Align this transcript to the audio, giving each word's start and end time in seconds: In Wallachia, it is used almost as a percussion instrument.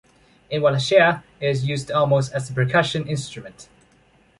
In 0.49 0.63
Wallachia, 0.63 1.23
it 1.39 1.47
is 1.49 1.67
used 1.67 1.91
almost 1.91 2.31
as 2.33 2.49
a 2.49 2.53
percussion 2.53 3.07
instrument. 3.07 3.69